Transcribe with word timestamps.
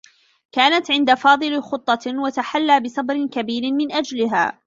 كانت 0.51 0.91
عند 0.91 1.13
فاضل 1.13 1.61
خطّة 1.61 1.99
و 2.25 2.29
تحلّى 2.29 2.79
بصبر 2.79 3.25
كبير 3.27 3.71
من 3.73 3.91
أجلها. 3.91 4.59